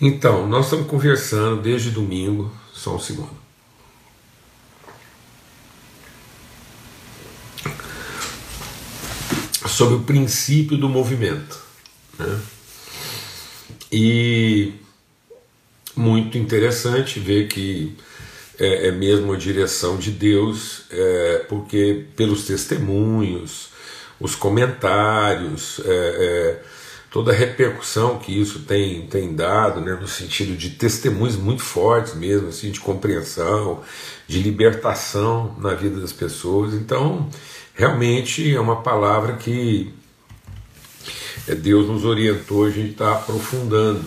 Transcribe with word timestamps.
Então, 0.00 0.46
nós 0.46 0.66
estamos 0.66 0.86
conversando 0.86 1.62
desde 1.62 1.90
domingo, 1.90 2.54
só 2.72 2.96
um 2.96 3.00
segundo. 3.00 3.46
Sobre 9.66 9.96
o 9.96 10.02
princípio 10.02 10.76
do 10.76 10.88
movimento. 10.88 11.58
Né? 12.18 12.40
E 13.90 14.74
muito 15.94 16.36
interessante 16.36 17.18
ver 17.18 17.48
que 17.48 17.96
é, 18.58 18.88
é 18.88 18.92
mesmo 18.92 19.32
a 19.32 19.36
direção 19.36 19.96
de 19.96 20.10
Deus, 20.10 20.82
é, 20.90 21.46
porque 21.48 22.04
pelos 22.14 22.46
testemunhos, 22.46 23.70
os 24.20 24.34
comentários, 24.34 25.80
é, 25.84 25.90
é 25.90 26.75
toda 27.16 27.32
a 27.32 27.34
repercussão 27.34 28.18
que 28.18 28.38
isso 28.38 28.64
tem, 28.64 29.06
tem 29.06 29.34
dado, 29.34 29.80
né, 29.80 29.94
no 29.98 30.06
sentido 30.06 30.54
de 30.54 30.68
testemunhos 30.68 31.34
muito 31.34 31.62
fortes 31.62 32.14
mesmo, 32.14 32.48
assim, 32.48 32.70
de 32.70 32.78
compreensão, 32.78 33.80
de 34.28 34.42
libertação 34.42 35.56
na 35.58 35.72
vida 35.72 35.98
das 35.98 36.12
pessoas. 36.12 36.74
Então, 36.74 37.26
realmente 37.74 38.54
é 38.54 38.60
uma 38.60 38.82
palavra 38.82 39.32
que 39.36 39.94
é, 41.48 41.54
Deus 41.54 41.88
nos 41.88 42.04
orientou, 42.04 42.66
a 42.66 42.70
gente 42.70 42.90
está 42.90 43.12
aprofundando, 43.12 44.04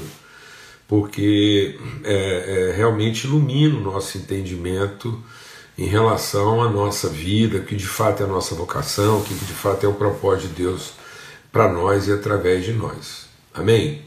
porque 0.88 1.80
é, 2.04 2.14
é, 2.14 2.76
realmente 2.76 3.26
ilumina 3.26 3.76
o 3.76 3.82
nosso 3.82 4.20
entendimento 4.20 5.20
em 5.76 5.88
relação 5.88 6.62
à 6.62 6.70
nossa 6.70 7.10
vida, 7.10 7.60
que 7.62 7.76
de 7.76 7.88
fato 7.88 8.22
é 8.22 8.28
a 8.28 8.30
nossa 8.30 8.54
vocação, 8.54 9.24
que 9.24 9.34
de 9.34 9.54
fato 9.54 9.84
é 9.84 9.90
o 9.90 9.96
propósito 9.96 10.50
de 10.50 10.62
Deus 10.62 10.99
para 11.52 11.72
nós 11.72 12.08
e 12.08 12.12
através 12.12 12.66
de 12.66 12.74
nós. 12.74 13.28
Amém? 13.54 14.02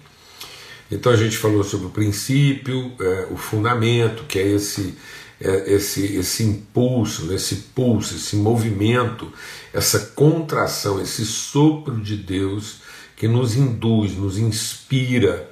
Então 0.90 1.10
a 1.10 1.16
gente 1.16 1.38
falou 1.38 1.64
sobre 1.64 1.86
o 1.86 1.90
princípio, 1.90 2.92
é, 3.00 3.26
o 3.30 3.36
fundamento, 3.36 4.24
que 4.24 4.38
é 4.38 4.46
esse, 4.46 4.94
é, 5.40 5.72
esse, 5.74 6.16
esse 6.16 6.44
impulso, 6.44 7.24
né, 7.24 7.36
esse 7.36 7.56
pulso, 7.74 8.14
esse 8.14 8.36
movimento, 8.36 9.32
essa 9.72 9.98
contração, 9.98 11.00
esse 11.00 11.24
sopro 11.24 11.96
de 11.98 12.16
Deus 12.16 12.82
que 13.16 13.26
nos 13.26 13.56
induz, 13.56 14.14
nos 14.16 14.36
inspira 14.36 15.50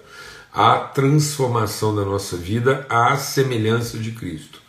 à 0.53 0.77
transformação 0.77 1.95
da 1.95 2.05
nossa 2.05 2.37
vida 2.37 2.87
à 2.91 3.17
semelhança 3.17 3.97
de 3.99 4.13
Cristo. 4.13 4.61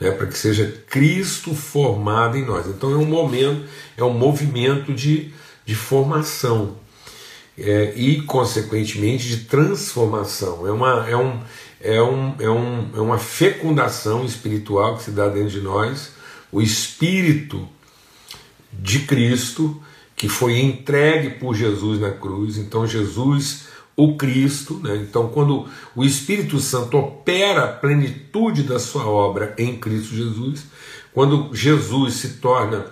Né, 0.00 0.10
para 0.10 0.26
que 0.26 0.38
seja 0.38 0.82
Cristo 0.88 1.54
formado 1.54 2.36
em 2.36 2.44
nós. 2.44 2.66
Então 2.66 2.92
é 2.92 2.96
um 2.96 3.06
momento, 3.06 3.64
é 3.96 4.02
um 4.02 4.12
movimento 4.12 4.92
de 4.92 5.32
de 5.68 5.74
formação 5.74 6.78
é, 7.58 7.92
e, 7.94 8.22
consequentemente, 8.22 9.28
de 9.28 9.44
transformação. 9.44 10.66
É 10.66 10.72
uma, 10.72 11.06
é, 11.06 11.14
um, 11.14 11.40
é, 11.78 12.00
um, 12.00 12.34
é, 12.40 12.48
um, 12.48 12.90
é 12.96 13.00
uma 13.02 13.18
fecundação 13.18 14.24
espiritual 14.24 14.96
que 14.96 15.02
se 15.02 15.10
dá 15.10 15.28
dentro 15.28 15.50
de 15.50 15.60
nós, 15.60 16.12
o 16.50 16.62
Espírito 16.62 17.68
de 18.72 19.00
Cristo 19.00 19.78
que 20.16 20.26
foi 20.26 20.58
entregue 20.58 21.38
por 21.38 21.54
Jesus 21.54 22.00
na 22.00 22.12
cruz. 22.12 22.56
Então, 22.56 22.86
Jesus, 22.86 23.66
o 23.94 24.16
Cristo, 24.16 24.80
né? 24.82 24.96
então, 24.96 25.28
quando 25.28 25.68
o 25.94 26.02
Espírito 26.02 26.58
Santo 26.60 26.96
opera 26.96 27.64
a 27.64 27.68
plenitude 27.68 28.62
da 28.62 28.78
sua 28.78 29.06
obra 29.06 29.54
em 29.58 29.76
Cristo 29.76 30.16
Jesus, 30.16 30.64
quando 31.12 31.54
Jesus 31.54 32.14
se 32.14 32.28
torna 32.38 32.86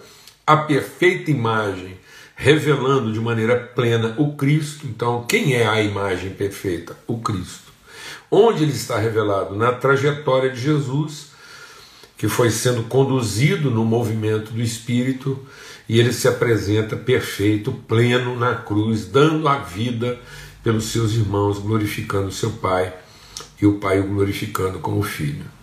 a 0.46 0.58
perfeita 0.58 1.30
imagem 1.30 1.96
revelando 2.36 3.10
de 3.12 3.18
maneira 3.18 3.56
plena 3.56 4.14
o 4.18 4.36
Cristo. 4.36 4.86
Então, 4.86 5.24
quem 5.26 5.54
é 5.54 5.66
a 5.66 5.82
imagem 5.82 6.30
perfeita? 6.30 6.94
O 7.06 7.18
Cristo. 7.18 7.72
Onde 8.30 8.62
ele 8.62 8.72
está 8.72 8.98
revelado? 8.98 9.56
Na 9.56 9.72
trajetória 9.72 10.50
de 10.50 10.60
Jesus, 10.60 11.30
que 12.16 12.28
foi 12.28 12.50
sendo 12.50 12.82
conduzido 12.84 13.70
no 13.70 13.84
movimento 13.84 14.52
do 14.52 14.60
Espírito, 14.60 15.44
e 15.88 15.98
ele 15.98 16.12
se 16.12 16.28
apresenta 16.28 16.94
perfeito, 16.94 17.72
pleno 17.72 18.38
na 18.38 18.54
cruz, 18.54 19.06
dando 19.06 19.48
a 19.48 19.58
vida 19.58 20.18
pelos 20.62 20.86
seus 20.86 21.14
irmãos, 21.14 21.58
glorificando 21.58 22.30
seu 22.30 22.50
Pai, 22.50 22.92
e 23.60 23.66
o 23.66 23.78
Pai 23.78 24.00
o 24.00 24.06
glorificando 24.06 24.78
como 24.80 25.02
Filho 25.02 25.56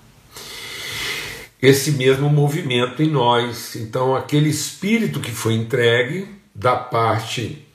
esse 1.62 1.92
mesmo 1.92 2.30
movimento 2.30 3.02
em 3.02 3.10
nós. 3.10 3.78
Então, 3.78 4.14
aquele 4.14 4.50
espírito 4.50 5.22
que 5.22 5.32
foi 5.32 5.54
entregue 5.54 6.28
da 6.54 6.76
parte 6.76 7.66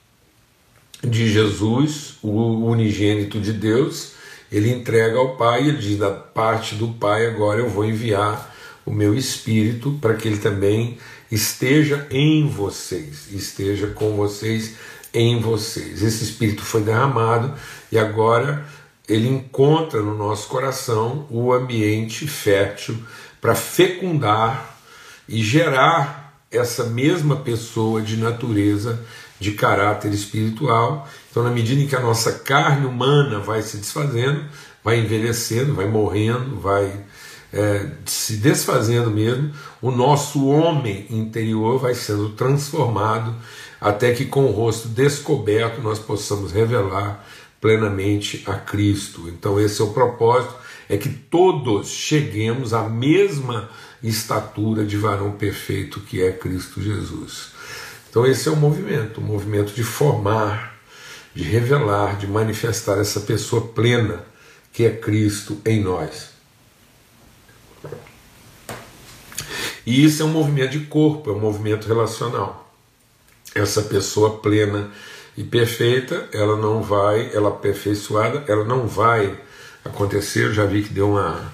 de 1.02 1.28
Jesus, 1.28 2.16
o 2.22 2.66
unigênito 2.66 3.40
de 3.40 3.52
Deus, 3.52 4.12
ele 4.50 4.72
entrega 4.72 5.18
ao 5.18 5.36
Pai, 5.36 5.68
ele 5.68 5.78
diz: 5.78 5.98
da 5.98 6.10
parte 6.10 6.74
do 6.74 6.88
Pai, 6.88 7.26
agora 7.26 7.60
eu 7.60 7.68
vou 7.68 7.84
enviar 7.84 8.54
o 8.84 8.90
meu 8.90 9.14
Espírito 9.14 9.98
para 10.00 10.14
que 10.14 10.26
ele 10.26 10.38
também 10.38 10.98
esteja 11.30 12.06
em 12.10 12.48
vocês, 12.48 13.30
esteja 13.32 13.88
com 13.88 14.16
vocês 14.16 14.76
em 15.12 15.40
vocês. 15.40 16.02
Esse 16.02 16.24
Espírito 16.24 16.62
foi 16.62 16.82
derramado 16.82 17.54
e 17.92 17.98
agora 17.98 18.66
ele 19.08 19.28
encontra 19.28 20.00
no 20.00 20.14
nosso 20.14 20.48
coração 20.48 21.26
o 21.30 21.52
ambiente 21.52 22.26
fértil 22.26 22.96
para 23.40 23.54
fecundar 23.54 24.78
e 25.28 25.42
gerar 25.42 26.27
essa 26.50 26.84
mesma 26.84 27.36
pessoa 27.36 28.00
de 28.00 28.16
natureza, 28.16 29.04
de 29.38 29.52
caráter 29.52 30.12
espiritual. 30.12 31.08
Então, 31.30 31.42
na 31.42 31.50
medida 31.50 31.80
em 31.80 31.86
que 31.86 31.96
a 31.96 32.00
nossa 32.00 32.32
carne 32.32 32.86
humana 32.86 33.38
vai 33.38 33.62
se 33.62 33.76
desfazendo, 33.76 34.44
vai 34.82 35.00
envelhecendo, 35.00 35.74
vai 35.74 35.86
morrendo, 35.86 36.58
vai 36.60 37.04
é, 37.52 37.90
se 38.04 38.36
desfazendo 38.36 39.10
mesmo, 39.10 39.52
o 39.80 39.90
nosso 39.90 40.46
homem 40.48 41.06
interior 41.10 41.78
vai 41.78 41.94
sendo 41.94 42.30
transformado 42.30 43.34
até 43.80 44.12
que 44.12 44.24
com 44.24 44.44
o 44.46 44.52
rosto 44.52 44.88
descoberto 44.88 45.80
nós 45.80 45.98
possamos 45.98 46.52
revelar 46.52 47.24
plenamente 47.60 48.42
a 48.46 48.54
Cristo. 48.54 49.28
Então 49.28 49.58
esse 49.58 49.80
é 49.80 49.84
o 49.84 49.92
propósito, 49.92 50.54
é 50.88 50.96
que 50.96 51.08
todos 51.08 51.88
cheguemos 51.88 52.72
à 52.72 52.88
mesma 52.88 53.68
estatura 54.02 54.84
de 54.84 54.96
varão 54.96 55.32
perfeito 55.32 56.00
que 56.00 56.22
é 56.22 56.32
Cristo 56.32 56.80
Jesus. 56.80 57.48
Então, 58.08 58.26
esse 58.26 58.48
é 58.48 58.52
o 58.52 58.56
movimento 58.56 59.20
o 59.20 59.24
movimento 59.24 59.72
de 59.72 59.82
formar, 59.82 60.78
de 61.34 61.42
revelar, 61.42 62.16
de 62.16 62.26
manifestar 62.26 62.98
essa 62.98 63.20
pessoa 63.20 63.68
plena 63.68 64.24
que 64.72 64.84
é 64.84 64.90
Cristo 64.90 65.60
em 65.64 65.82
nós. 65.82 66.30
E 69.84 70.04
isso 70.04 70.22
é 70.22 70.24
um 70.24 70.28
movimento 70.28 70.72
de 70.72 70.80
corpo, 70.80 71.30
é 71.30 71.32
um 71.32 71.40
movimento 71.40 71.86
relacional. 71.88 72.70
Essa 73.54 73.82
pessoa 73.82 74.38
plena 74.38 74.90
e 75.36 75.42
perfeita, 75.42 76.28
ela 76.32 76.56
não 76.56 76.82
vai, 76.82 77.30
ela 77.32 77.48
aperfeiçoada, 77.48 78.44
ela 78.46 78.64
não 78.64 78.86
vai 78.86 79.38
acontecer. 79.84 80.44
Eu 80.44 80.52
já 80.52 80.66
vi 80.66 80.82
que 80.82 80.92
deu 80.92 81.12
uma 81.12 81.52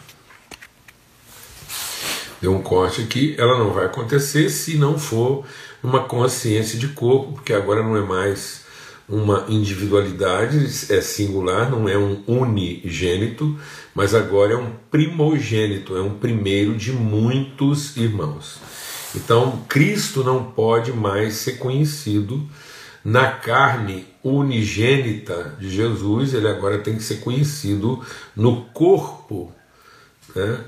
deu 2.45 2.55
um 2.55 2.63
corte 2.63 3.01
aqui, 3.01 3.35
ela 3.39 3.59
não 3.59 3.73
vai 3.73 3.87
acontecer 3.87 4.51
se 4.51 4.77
não 4.77 4.99
for 4.99 5.47
uma 5.83 6.05
consciência 6.05 6.79
de 6.79 6.89
corpo, 6.89 7.33
porque 7.33 7.55
agora 7.55 7.83
não 7.83 7.97
é 7.97 8.03
mais 8.03 8.65
uma 9.09 9.47
individualidade, 9.49 10.59
é 10.93 11.01
singular, 11.01 11.71
não 11.71 11.89
é 11.89 11.97
um 11.97 12.23
unigênito, 12.27 13.59
mas 13.95 14.15
agora 14.15 14.53
é 14.53 14.57
um 14.57 14.73
primogênito, 14.91 15.97
é 15.97 16.03
um 16.03 16.19
primeiro 16.19 16.77
de 16.77 16.93
muitos 16.93 17.97
irmãos. 17.97 18.59
Então, 19.15 19.65
Cristo 19.67 20.23
não 20.23 20.45
pode 20.45 20.93
mais 20.93 21.35
ser 21.35 21.53
conhecido 21.53 22.47
na 23.03 23.31
carne 23.31 24.07
unigênita 24.23 25.57
de 25.59 25.71
Jesus, 25.71 26.35
ele 26.35 26.49
agora 26.49 26.79
tem 26.79 26.97
que 26.97 27.03
ser 27.03 27.21
conhecido 27.21 28.03
no 28.37 28.67
corpo, 28.67 29.51
né? 30.35 30.61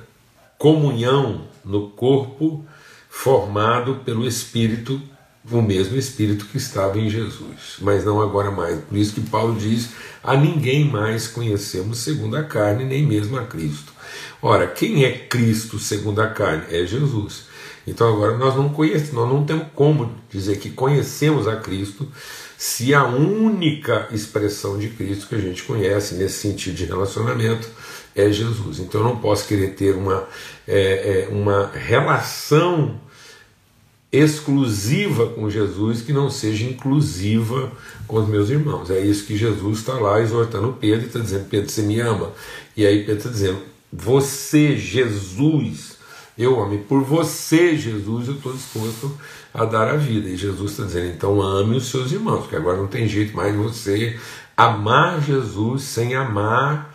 Comunhão 0.58 1.46
no 1.64 1.90
corpo 1.90 2.64
formado 3.08 3.96
pelo 4.04 4.26
Espírito, 4.26 5.00
o 5.50 5.62
mesmo 5.62 5.96
Espírito 5.96 6.46
que 6.46 6.56
estava 6.56 6.98
em 6.98 7.08
Jesus, 7.08 7.76
mas 7.80 8.04
não 8.04 8.20
agora 8.20 8.50
mais. 8.50 8.80
Por 8.80 8.96
isso 8.96 9.14
que 9.14 9.20
Paulo 9.20 9.58
diz: 9.58 9.90
a 10.22 10.36
ninguém 10.36 10.84
mais 10.84 11.28
conhecemos 11.28 11.98
segundo 11.98 12.36
a 12.36 12.42
carne, 12.42 12.84
nem 12.84 13.04
mesmo 13.04 13.38
a 13.38 13.44
Cristo. 13.44 13.92
Ora, 14.42 14.66
quem 14.66 15.04
é 15.04 15.12
Cristo 15.12 15.78
segundo 15.78 16.20
a 16.20 16.28
carne? 16.28 16.64
É 16.70 16.84
Jesus. 16.84 17.44
Então 17.86 18.12
agora 18.12 18.36
nós 18.36 18.56
não 18.56 18.68
conhecemos, 18.68 19.12
nós 19.12 19.28
não 19.28 19.44
temos 19.44 19.68
como 19.74 20.12
dizer 20.28 20.58
que 20.58 20.70
conhecemos 20.70 21.46
a 21.46 21.56
Cristo 21.56 22.08
se 22.58 22.92
a 22.92 23.04
única 23.04 24.08
expressão 24.10 24.78
de 24.78 24.88
Cristo 24.88 25.28
que 25.28 25.36
a 25.36 25.40
gente 25.40 25.62
conhece 25.62 26.16
nesse 26.16 26.40
sentido 26.40 26.74
de 26.74 26.86
relacionamento 26.86 27.68
é 28.16 28.32
Jesus. 28.32 28.80
Então 28.80 29.02
eu 29.02 29.06
não 29.06 29.16
posso 29.16 29.46
querer 29.46 29.74
ter 29.74 29.94
uma, 29.94 30.26
é, 30.66 31.28
é, 31.28 31.28
uma 31.30 31.70
relação 31.72 32.98
exclusiva 34.10 35.26
com 35.26 35.50
Jesus 35.50 36.00
que 36.00 36.12
não 36.12 36.30
seja 36.30 36.64
inclusiva 36.64 37.70
com 38.08 38.16
os 38.16 38.28
meus 38.28 38.48
irmãos. 38.48 38.90
É 38.90 38.98
isso 39.00 39.26
que 39.26 39.36
Jesus 39.36 39.78
está 39.78 39.94
lá 39.94 40.20
exortando 40.20 40.76
Pedro 40.80 41.04
e 41.04 41.06
está 41.06 41.20
dizendo: 41.20 41.46
Pedro, 41.48 41.70
você 41.70 41.82
me 41.82 42.00
ama. 42.00 42.32
E 42.76 42.86
aí 42.86 43.00
Pedro 43.00 43.18
está 43.18 43.30
dizendo: 43.30 43.58
Você, 43.92 44.76
Jesus, 44.76 45.96
eu 46.38 46.60
amo, 46.60 46.78
por 46.84 47.02
você, 47.02 47.76
Jesus, 47.76 48.28
eu 48.28 48.34
estou 48.34 48.52
disposto 48.52 49.12
a 49.52 49.64
dar 49.64 49.88
a 49.88 49.96
vida. 49.96 50.28
E 50.28 50.36
Jesus 50.36 50.72
está 50.72 50.84
dizendo: 50.84 51.08
então 51.08 51.40
ame 51.40 51.76
os 51.76 51.86
seus 51.86 52.12
irmãos, 52.12 52.40
porque 52.40 52.56
agora 52.56 52.76
não 52.76 52.86
tem 52.86 53.08
jeito 53.08 53.36
mais 53.36 53.54
você 53.54 54.18
amar 54.56 55.22
Jesus 55.22 55.82
sem 55.82 56.14
amar 56.14 56.94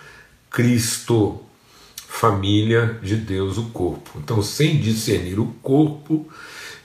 Cristo, 0.52 1.42
família 2.08 3.00
de 3.02 3.16
Deus, 3.16 3.58
o 3.58 3.70
corpo. 3.70 4.12
Então, 4.18 4.44
sem 4.44 4.78
discernir 4.78 5.40
o 5.40 5.48
corpo, 5.64 6.30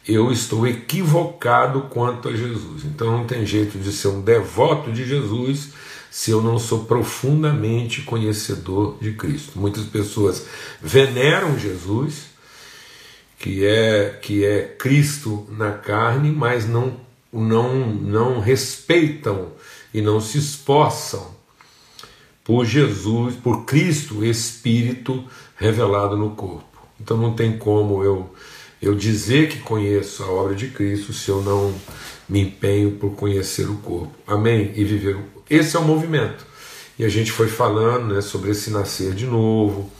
eu 0.08 0.30
estou 0.30 0.66
equivocado 0.66 1.82
quanto 1.90 2.28
a 2.28 2.36
Jesus. 2.36 2.84
Então 2.84 3.10
não 3.10 3.24
tem 3.26 3.44
jeito 3.44 3.76
de 3.78 3.90
ser 3.92 4.08
um 4.08 4.22
devoto 4.22 4.92
de 4.92 5.04
Jesus 5.04 5.70
se 6.10 6.30
eu 6.30 6.40
não 6.40 6.58
sou 6.58 6.84
profundamente 6.84 8.02
conhecedor 8.02 8.96
de 9.00 9.12
Cristo. 9.12 9.58
Muitas 9.58 9.84
pessoas 9.84 10.46
veneram 10.80 11.58
Jesus, 11.58 12.26
que 13.38 13.66
é 13.66 14.18
que 14.22 14.44
é 14.44 14.62
Cristo 14.62 15.46
na 15.50 15.72
carne, 15.72 16.30
mas 16.30 16.66
não 16.66 17.04
não 17.32 17.86
não 17.86 18.40
respeitam 18.40 19.52
e 19.92 20.00
não 20.00 20.20
se 20.20 20.38
esforçam 20.38 21.35
por 22.46 22.64
Jesus, 22.64 23.34
por 23.34 23.64
Cristo 23.64 24.24
Espírito 24.24 25.24
revelado 25.56 26.16
no 26.16 26.30
corpo. 26.30 26.64
Então 27.00 27.16
não 27.16 27.34
tem 27.34 27.58
como 27.58 28.04
eu 28.04 28.32
eu 28.80 28.94
dizer 28.94 29.48
que 29.48 29.58
conheço 29.60 30.22
a 30.22 30.30
obra 30.30 30.54
de 30.54 30.68
Cristo 30.68 31.12
se 31.12 31.30
eu 31.30 31.42
não 31.42 31.74
me 32.28 32.42
empenho 32.42 32.92
por 32.92 33.14
conhecer 33.16 33.68
o 33.68 33.76
corpo. 33.76 34.14
Amém? 34.26 34.70
E 34.76 34.84
viver. 34.84 35.16
Esse 35.48 35.76
é 35.76 35.80
o 35.80 35.84
movimento. 35.84 36.46
E 36.98 37.04
a 37.04 37.08
gente 37.08 37.32
foi 37.32 37.48
falando 37.48 38.14
né, 38.14 38.20
sobre 38.20 38.50
esse 38.50 38.70
nascer 38.70 39.14
de 39.14 39.26
novo, 39.26 39.90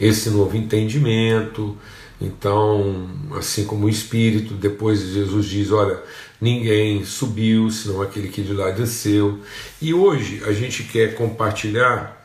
esse 0.00 0.30
novo 0.30 0.56
entendimento. 0.56 1.78
Então, 2.22 3.08
assim 3.36 3.64
como 3.64 3.86
o 3.86 3.88
Espírito, 3.88 4.54
depois 4.54 5.00
Jesus 5.00 5.46
diz: 5.46 5.72
Olha, 5.72 6.00
ninguém 6.40 7.04
subiu 7.04 7.70
senão 7.70 8.00
aquele 8.00 8.28
que 8.28 8.42
de 8.42 8.52
lá 8.52 8.70
desceu. 8.70 9.40
E 9.80 9.92
hoje 9.92 10.42
a 10.46 10.52
gente 10.52 10.84
quer 10.84 11.14
compartilhar 11.14 12.24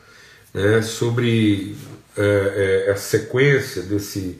né, 0.54 0.80
sobre 0.82 1.74
é, 2.16 2.86
é, 2.86 2.92
a 2.92 2.96
sequência 2.96 3.82
desse 3.82 4.38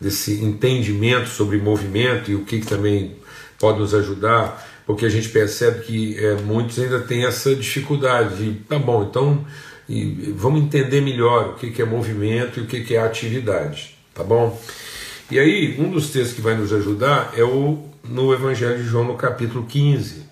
desse 0.00 0.44
entendimento 0.44 1.28
sobre 1.28 1.58
movimento 1.58 2.30
e 2.30 2.34
o 2.34 2.44
que, 2.44 2.60
que 2.60 2.66
também 2.66 3.16
pode 3.58 3.80
nos 3.80 3.94
ajudar, 3.94 4.64
porque 4.86 5.04
a 5.04 5.08
gente 5.08 5.28
percebe 5.28 5.80
que 5.80 6.24
é, 6.24 6.34
muitos 6.36 6.78
ainda 6.78 7.00
têm 7.00 7.26
essa 7.26 7.54
dificuldade 7.54 8.36
de, 8.36 8.60
tá 8.60 8.78
bom, 8.78 9.02
então 9.02 9.44
e, 9.88 10.32
vamos 10.36 10.62
entender 10.62 11.00
melhor 11.00 11.50
o 11.50 11.54
que, 11.54 11.70
que 11.70 11.82
é 11.82 11.84
movimento 11.84 12.60
e 12.60 12.62
o 12.62 12.66
que, 12.66 12.84
que 12.84 12.94
é 12.94 13.00
atividade, 13.00 13.96
tá 14.14 14.22
bom? 14.22 14.60
E 15.30 15.38
aí, 15.38 15.76
um 15.78 15.90
dos 15.90 16.08
textos 16.08 16.32
que 16.32 16.40
vai 16.40 16.56
nos 16.56 16.72
ajudar 16.72 17.34
é 17.36 17.44
o 17.44 17.86
no 18.02 18.32
Evangelho 18.32 18.78
de 18.78 18.84
João, 18.84 19.04
no 19.04 19.14
capítulo 19.14 19.66
15. 19.66 20.22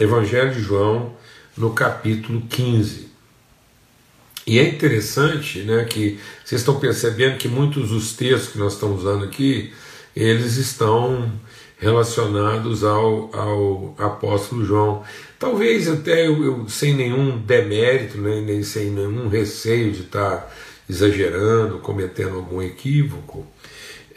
Evangelho 0.00 0.52
de 0.52 0.60
João, 0.60 1.14
no 1.56 1.70
capítulo 1.70 2.42
15. 2.50 3.06
E 4.44 4.58
é 4.58 4.68
interessante 4.68 5.60
né, 5.60 5.84
que 5.84 6.18
vocês 6.44 6.62
estão 6.62 6.80
percebendo 6.80 7.38
que 7.38 7.46
muitos 7.46 7.90
dos 7.90 8.12
textos 8.14 8.50
que 8.50 8.58
nós 8.58 8.72
estamos 8.72 9.04
usando 9.04 9.24
aqui, 9.24 9.72
eles 10.16 10.56
estão 10.56 11.30
relacionados 11.78 12.82
ao, 12.82 13.30
ao 13.32 13.94
apóstolo 13.98 14.64
João. 14.64 15.04
Talvez 15.38 15.88
até 15.88 16.26
eu, 16.26 16.44
eu 16.44 16.68
sem 16.68 16.92
nenhum 16.92 17.38
demérito, 17.38 18.18
né, 18.18 18.40
nem 18.40 18.64
sem 18.64 18.90
nenhum 18.90 19.28
receio 19.28 19.92
de 19.92 20.00
estar 20.00 20.52
exagerando, 20.90 21.78
cometendo 21.78 22.34
algum 22.34 22.60
equívoco, 22.60 23.46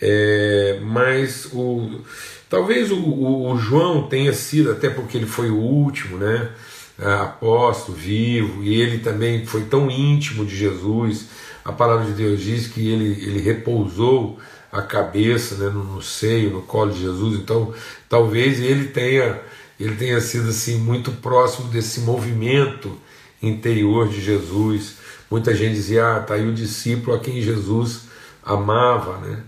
é, 0.02 0.80
mas 0.82 1.50
o, 1.54 2.02
talvez 2.50 2.92
o, 2.92 2.98
o, 2.98 3.52
o 3.52 3.58
João 3.58 4.08
tenha 4.08 4.34
sido, 4.34 4.72
até 4.72 4.90
porque 4.90 5.18
ele 5.18 5.26
foi 5.26 5.50
o 5.50 5.58
último, 5.58 6.18
né? 6.18 6.50
Apóstolo 6.98 7.98
vivo, 7.98 8.64
e 8.64 8.82
ele 8.82 9.00
também 9.00 9.46
foi 9.46 9.64
tão 9.64 9.92
íntimo 9.92 10.46
de 10.46 10.56
Jesus. 10.56 11.26
A 11.64 11.74
palavra 11.74 12.06
de 12.06 12.14
Deus 12.14 12.40
diz 12.40 12.68
que 12.68 12.88
ele, 12.88 13.22
ele 13.22 13.42
repousou 13.42 14.40
a 14.72 14.82
cabeça 14.82 15.56
né, 15.56 15.70
no, 15.70 15.84
no 15.84 16.02
seio, 16.02 16.52
no 16.52 16.62
colo 16.62 16.92
de 16.92 17.02
Jesus. 17.02 17.40
Então, 17.40 17.74
talvez 18.08 18.60
ele 18.60 18.86
tenha 18.86 19.42
ele 19.80 19.96
tenha 19.96 20.22
sido 20.22 20.50
assim 20.50 20.78
muito 20.78 21.12
próximo 21.12 21.68
desse 21.68 22.00
movimento 22.02 22.98
interior 23.42 24.08
de 24.08 24.22
Jesus. 24.22 24.96
Muita 25.30 25.54
gente 25.54 25.74
dizia: 25.74 26.16
"Ah, 26.16 26.20
tá 26.22 26.36
aí 26.36 26.48
o 26.48 26.54
discípulo 26.54 27.16
a 27.16 27.20
quem 27.20 27.42
Jesus 27.42 28.02
amava", 28.44 29.18
né? 29.18 29.44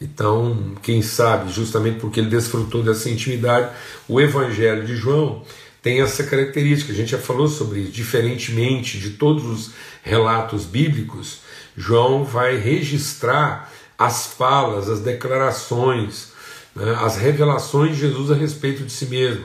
Então, 0.00 0.74
quem 0.82 1.00
sabe, 1.00 1.50
justamente 1.50 1.98
porque 2.00 2.20
ele 2.20 2.28
desfrutou 2.28 2.82
dessa 2.82 3.08
intimidade, 3.08 3.70
o 4.06 4.20
Evangelho 4.20 4.84
de 4.84 4.94
João 4.94 5.42
tem 5.82 6.02
essa 6.02 6.24
característica. 6.24 6.92
A 6.92 6.96
gente 6.96 7.12
já 7.12 7.18
falou 7.18 7.48
sobre 7.48 7.80
isso. 7.80 7.92
Diferentemente 7.92 8.98
de 8.98 9.10
todos 9.10 9.44
os 9.44 9.70
relatos 10.02 10.64
bíblicos, 10.64 11.40
João 11.76 12.24
vai 12.24 12.56
registrar 12.56 13.72
as 13.98 14.26
falas, 14.26 14.88
as 14.90 15.00
declarações, 15.00 16.32
né, 16.74 16.94
as 17.00 17.16
revelações 17.16 17.94
de 17.94 18.02
Jesus 18.02 18.30
a 18.30 18.34
respeito 18.34 18.82
de 18.82 18.92
si 18.92 19.06
mesmo. 19.06 19.44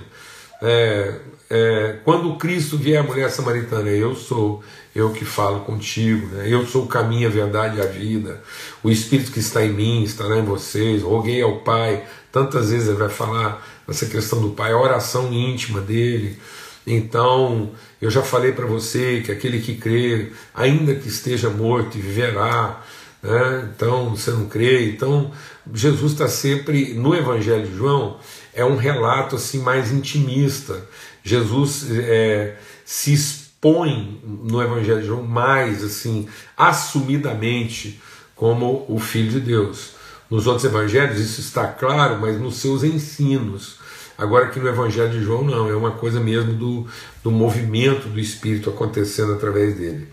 É, 0.61 1.15
é, 1.49 1.95
quando 2.05 2.37
Cristo 2.37 2.77
vier 2.77 2.99
a 2.99 3.03
mulher 3.03 3.29
samaritana, 3.29 3.89
eu 3.89 4.15
sou 4.15 4.63
eu 4.95 5.11
que 5.11 5.25
falo 5.25 5.61
contigo, 5.61 6.27
né? 6.27 6.45
eu 6.47 6.65
sou 6.65 6.83
o 6.83 6.87
caminho, 6.87 7.27
a 7.27 7.31
verdade 7.31 7.77
e 7.77 7.81
a 7.81 7.85
vida. 7.85 8.41
O 8.83 8.89
Espírito 8.89 9.31
que 9.31 9.39
está 9.39 9.63
em 9.65 9.71
mim 9.71 10.03
estará 10.03 10.37
em 10.37 10.45
vocês. 10.45 11.01
Roguei 11.01 11.41
ao 11.41 11.59
Pai, 11.59 12.05
tantas 12.31 12.69
vezes 12.69 12.89
ele 12.89 12.97
vai 12.97 13.09
falar 13.09 13.65
essa 13.87 14.05
questão 14.05 14.41
do 14.41 14.51
Pai, 14.51 14.71
a 14.71 14.77
oração 14.77 15.33
íntima 15.33 15.81
dele. 15.81 16.37
Então, 16.85 17.71
eu 18.01 18.09
já 18.09 18.21
falei 18.21 18.51
para 18.51 18.65
você 18.65 19.21
que 19.25 19.31
aquele 19.31 19.61
que 19.61 19.75
crê, 19.75 20.31
ainda 20.53 20.95
que 20.95 21.07
esteja 21.07 21.49
morto, 21.49 21.97
viverá. 21.97 22.81
Né? 23.21 23.69
Então, 23.75 24.09
você 24.15 24.31
não 24.31 24.47
crê. 24.47 24.89
Então, 24.89 25.31
Jesus 25.73 26.13
está 26.13 26.27
sempre, 26.27 26.93
no 26.93 27.15
Evangelho 27.15 27.67
de 27.67 27.75
João, 27.75 28.17
é 28.53 28.65
um 28.65 28.75
relato 28.75 29.35
assim 29.35 29.59
mais 29.59 29.91
intimista. 29.91 30.85
Jesus 31.23 31.87
é, 31.91 32.55
se 32.85 33.13
expõe 33.13 34.21
no 34.25 34.61
Evangelho 34.61 35.01
de 35.01 35.07
João 35.07 35.23
mais 35.23 35.83
assim, 35.83 36.27
assumidamente, 36.57 38.01
como 38.35 38.85
o 38.89 38.99
Filho 38.99 39.31
de 39.31 39.39
Deus. 39.39 39.91
Nos 40.29 40.47
outros 40.47 40.65
evangelhos 40.65 41.19
isso 41.19 41.41
está 41.41 41.67
claro, 41.67 42.19
mas 42.19 42.39
nos 42.39 42.55
seus 42.55 42.83
ensinos. 42.83 43.79
Agora 44.17 44.45
aqui 44.45 44.59
no 44.59 44.67
Evangelho 44.69 45.11
de 45.11 45.21
João 45.21 45.43
não, 45.43 45.69
é 45.69 45.75
uma 45.75 45.91
coisa 45.91 46.19
mesmo 46.19 46.53
do, 46.53 46.87
do 47.23 47.29
movimento 47.29 48.07
do 48.07 48.19
Espírito 48.19 48.69
acontecendo 48.69 49.33
através 49.33 49.75
dele. 49.75 50.07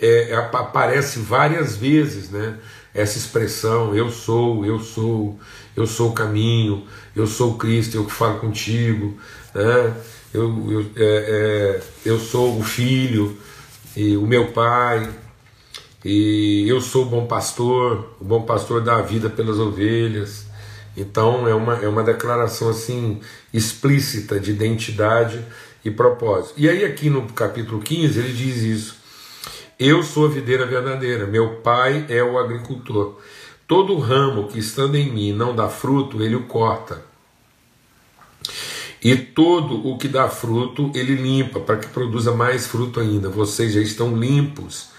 É, 0.00 0.30
é, 0.30 0.34
aparece 0.36 1.18
várias 1.18 1.76
vezes 1.76 2.30
né, 2.30 2.56
essa 2.94 3.18
expressão, 3.18 3.94
eu 3.94 4.10
sou, 4.10 4.64
eu 4.64 4.78
sou, 4.78 5.38
eu 5.76 5.86
sou 5.86 6.10
o 6.10 6.14
caminho, 6.14 6.84
eu 7.14 7.26
sou 7.26 7.56
Cristo, 7.58 7.96
eu 7.96 8.04
que 8.04 8.12
falo 8.12 8.38
contigo, 8.38 9.18
né, 9.52 9.94
eu, 10.32 10.70
eu, 10.70 10.86
é, 10.96 11.80
é 11.80 11.82
eu 12.04 12.18
sou 12.18 12.58
o 12.58 12.62
Filho, 12.62 13.36
e 13.96 14.16
o 14.16 14.26
meu 14.26 14.52
Pai, 14.52 15.12
e 16.04 16.66
eu 16.68 16.80
sou 16.80 17.06
o 17.06 17.08
bom 17.08 17.26
pastor, 17.26 18.14
o 18.20 18.24
bom 18.24 18.42
pastor 18.42 18.82
dá 18.82 18.96
a 18.96 19.02
vida 19.02 19.30
pelas 19.30 19.58
ovelhas. 19.58 20.46
Então 20.96 21.48
é 21.48 21.54
uma, 21.54 21.76
é 21.76 21.88
uma 21.88 22.04
declaração 22.04 22.68
assim 22.68 23.20
explícita 23.52 24.38
de 24.38 24.50
identidade 24.50 25.42
e 25.84 25.90
propósito. 25.90 26.54
E 26.58 26.68
aí 26.68 26.84
aqui 26.84 27.08
no 27.08 27.26
capítulo 27.32 27.80
15 27.80 28.18
ele 28.18 28.32
diz 28.32 28.58
isso. 28.58 29.03
Eu 29.78 30.02
sou 30.04 30.26
a 30.26 30.30
videira 30.30 30.64
verdadeira, 30.66 31.26
meu 31.26 31.56
pai 31.56 32.06
é 32.08 32.22
o 32.22 32.38
agricultor. 32.38 33.18
Todo 33.66 33.98
ramo 33.98 34.46
que 34.46 34.58
estando 34.58 34.94
em 34.94 35.10
mim 35.10 35.32
não 35.32 35.54
dá 35.54 35.68
fruto, 35.68 36.22
ele 36.22 36.36
o 36.36 36.44
corta. 36.44 37.02
E 39.02 39.16
todo 39.16 39.86
o 39.86 39.98
que 39.98 40.06
dá 40.06 40.28
fruto, 40.28 40.92
ele 40.94 41.14
limpa, 41.14 41.60
para 41.60 41.76
que 41.76 41.88
produza 41.88 42.32
mais 42.32 42.66
fruto 42.66 43.00
ainda. 43.00 43.28
Vocês 43.28 43.72
já 43.72 43.80
estão 43.80 44.16
limpos 44.16 44.90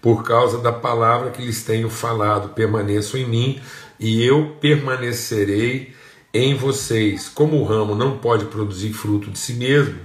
por 0.00 0.22
causa 0.22 0.58
da 0.58 0.72
palavra 0.72 1.30
que 1.30 1.42
lhes 1.42 1.64
tenho 1.64 1.90
falado. 1.90 2.54
Permaneçam 2.54 3.20
em 3.20 3.28
mim 3.28 3.60
e 3.98 4.24
eu 4.24 4.56
permanecerei 4.60 5.92
em 6.32 6.54
vocês. 6.54 7.28
Como 7.28 7.60
o 7.60 7.64
ramo 7.64 7.94
não 7.94 8.16
pode 8.16 8.46
produzir 8.46 8.92
fruto 8.92 9.30
de 9.30 9.38
si 9.38 9.54
mesmo, 9.54 9.98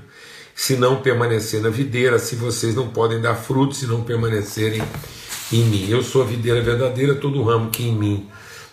se 0.55 0.77
não 0.77 1.01
permanecer 1.01 1.61
na 1.61 1.69
videira, 1.69 2.17
se 2.17 2.37
vocês 2.37 2.73
não 2.73 2.87
podem 2.87 3.19
dar 3.19 3.35
fruto 3.35 3.75
se 3.75 3.85
não 3.85 4.01
permanecerem 4.01 4.81
em 5.51 5.63
mim. 5.65 5.89
Eu 5.89 6.01
sou 6.01 6.23
a 6.23 6.25
videira 6.25 6.61
verdadeira, 6.61 7.13
todo 7.13 7.43
ramo 7.43 7.69
que 7.69 7.83
em 7.83 7.93
mim 7.93 8.29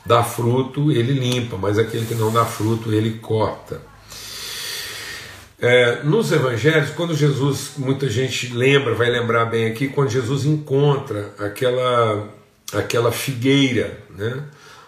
dá 0.07 0.23
fruto, 0.23 0.93
ele 0.93 1.13
limpa, 1.13 1.57
mas 1.57 1.79
aquele 1.79 2.07
que 2.07 2.15
não 2.15 2.33
dá 2.33 2.45
fruto, 2.45 2.93
ele 2.93 3.19
corta. 3.19 3.83
É, 5.61 6.03
nos 6.03 6.33
evangelhos, 6.33 6.91
quando 6.91 7.15
Jesus, 7.15 7.73
muita 7.77 8.09
gente 8.09 8.53
lembra, 8.53 8.95
vai 8.95 9.11
lembrar 9.11 9.45
bem 9.45 9.67
aqui, 9.67 9.89
quando 9.89 10.11
Jesus 10.11 10.45
encontra 10.45 11.33
aquela, 11.39 12.29
aquela 12.73 13.13
figueira, 13.13 13.99
né? 14.11 14.43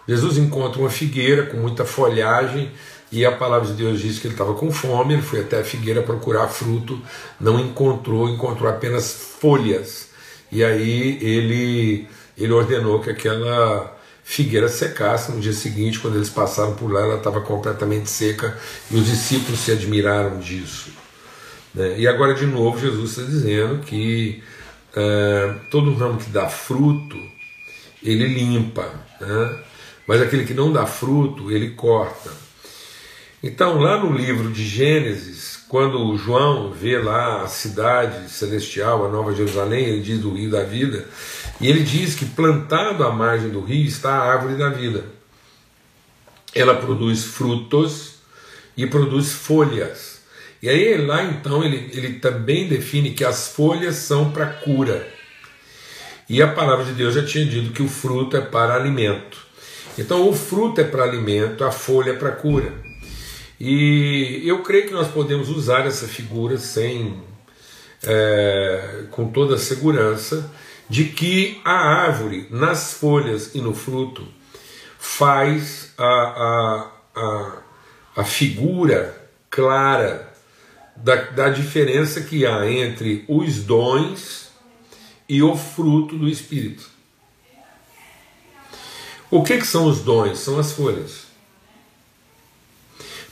Jesus 0.07 0.37
encontra 0.37 0.79
uma 0.79 0.89
figueira 0.89 1.43
com 1.43 1.57
muita 1.57 1.83
folhagem 1.83 2.71
e 3.11 3.25
a 3.25 3.31
palavra 3.31 3.67
de 3.67 3.73
Deus 3.73 4.01
diz 4.01 4.19
que 4.19 4.27
ele 4.27 4.33
estava 4.33 4.53
com 4.53 4.71
fome, 4.71 5.13
ele 5.13 5.21
foi 5.21 5.41
até 5.41 5.59
a 5.59 5.63
figueira 5.63 6.01
procurar 6.01 6.47
fruto, 6.47 6.99
não 7.39 7.59
encontrou, 7.59 8.27
encontrou 8.29 8.69
apenas 8.69 9.11
folhas. 9.39 10.09
E 10.51 10.63
aí 10.63 11.19
ele, 11.21 12.07
ele 12.37 12.51
ordenou 12.51 12.99
que 12.99 13.09
aquela 13.09 13.95
figueira 14.23 14.67
secasse. 14.67 15.31
No 15.31 15.39
dia 15.39 15.53
seguinte, 15.53 15.99
quando 15.99 16.15
eles 16.15 16.29
passaram 16.29 16.73
por 16.73 16.91
lá, 16.91 17.01
ela 17.01 17.17
estava 17.17 17.39
completamente 17.41 18.09
seca 18.09 18.57
e 18.89 18.95
os 18.95 19.05
discípulos 19.05 19.59
se 19.59 19.71
admiraram 19.71 20.39
disso. 20.39 20.89
Né? 21.73 21.99
E 21.99 22.07
agora, 22.07 22.33
de 22.33 22.45
novo, 22.45 22.79
Jesus 22.79 23.11
está 23.11 23.23
dizendo 23.23 23.83
que 23.83 24.43
é, 24.95 25.55
todo 25.69 25.93
ramo 25.93 26.17
que 26.17 26.29
dá 26.29 26.49
fruto, 26.49 27.17
ele 28.01 28.27
limpa, 28.27 28.89
né? 29.21 29.59
mas 30.07 30.21
aquele 30.21 30.45
que 30.45 30.53
não 30.53 30.71
dá 30.71 30.85
fruto, 30.85 31.51
ele 31.51 31.71
corta. 31.71 32.44
Então, 33.47 33.77
lá 33.77 34.03
no 34.03 34.11
livro 34.11 34.51
de 34.51 34.65
Gênesis, 34.65 35.59
quando 35.69 36.17
João 36.17 36.71
vê 36.71 36.97
lá 36.97 37.43
a 37.43 37.47
cidade 37.47 38.27
celestial, 38.27 39.05
a 39.05 39.07
Nova 39.07 39.35
Jerusalém, 39.35 39.85
ele 39.85 40.01
diz 40.01 40.19
do 40.19 40.33
rio 40.33 40.49
da 40.49 40.63
vida, 40.63 41.07
e 41.61 41.69
ele 41.69 41.83
diz 41.83 42.15
que 42.15 42.25
plantado 42.25 43.03
à 43.03 43.11
margem 43.11 43.51
do 43.51 43.61
rio 43.61 43.85
está 43.85 44.15
a 44.15 44.33
árvore 44.33 44.55
da 44.55 44.69
vida. 44.69 45.05
Ela 46.55 46.73
produz 46.73 47.23
frutos 47.23 48.15
e 48.75 48.87
produz 48.87 49.31
folhas. 49.31 50.21
E 50.59 50.67
aí 50.67 50.97
lá 51.05 51.23
então 51.23 51.63
ele, 51.63 51.91
ele 51.93 52.13
também 52.13 52.67
define 52.67 53.11
que 53.11 53.23
as 53.23 53.49
folhas 53.49 53.97
são 53.97 54.31
para 54.31 54.47
cura. 54.47 55.07
E 56.27 56.41
a 56.41 56.47
palavra 56.47 56.83
de 56.83 56.93
Deus 56.93 57.13
já 57.13 57.23
tinha 57.23 57.45
dito 57.45 57.73
que 57.73 57.83
o 57.83 57.87
fruto 57.87 58.35
é 58.35 58.41
para 58.41 58.73
alimento. 58.73 59.37
Então 59.99 60.27
o 60.27 60.33
fruto 60.33 60.81
é 60.81 60.83
para 60.83 61.03
alimento, 61.03 61.63
a 61.63 61.71
folha 61.71 62.09
é 62.09 62.15
para 62.15 62.31
cura. 62.31 62.84
E 63.59 64.41
eu 64.45 64.61
creio 64.63 64.87
que 64.87 64.93
nós 64.93 65.07
podemos 65.07 65.49
usar 65.49 65.85
essa 65.85 66.07
figura 66.07 66.57
sem, 66.57 67.23
é, 68.03 69.05
com 69.11 69.31
toda 69.31 69.55
a 69.55 69.59
segurança 69.59 70.51
de 70.89 71.05
que 71.05 71.59
a 71.63 71.73
árvore, 71.73 72.47
nas 72.51 72.93
folhas 72.93 73.55
e 73.55 73.61
no 73.61 73.73
fruto, 73.73 74.27
faz 74.99 75.93
a, 75.97 76.03
a, 76.05 76.91
a, 77.15 77.57
a 78.17 78.23
figura 78.23 79.29
clara 79.49 80.33
da, 80.95 81.15
da 81.15 81.49
diferença 81.49 82.21
que 82.21 82.45
há 82.45 82.69
entre 82.69 83.23
os 83.27 83.63
dons 83.63 84.49
e 85.27 85.41
o 85.41 85.55
fruto 85.55 86.17
do 86.17 86.27
Espírito. 86.27 86.89
O 89.31 89.43
que, 89.43 89.57
que 89.57 89.65
são 89.65 89.85
os 89.85 90.01
dons? 90.01 90.39
São 90.39 90.59
as 90.59 90.71
folhas. 90.71 91.24